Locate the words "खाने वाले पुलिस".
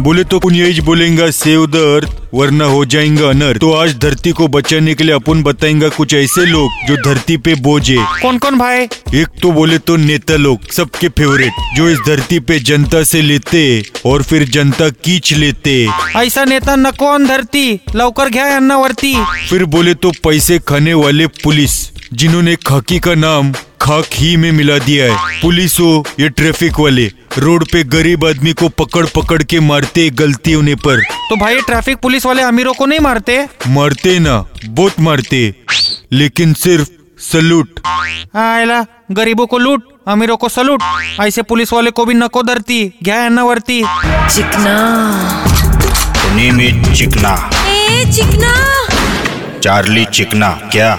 20.58-21.78